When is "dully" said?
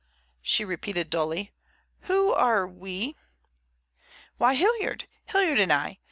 1.11-1.51